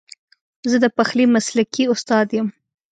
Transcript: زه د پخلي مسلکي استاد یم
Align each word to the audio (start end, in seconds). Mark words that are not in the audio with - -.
زه 0.69 0.77
د 0.83 0.85
پخلي 0.97 1.25
مسلکي 1.35 1.83
استاد 1.93 2.27
یم 2.37 2.47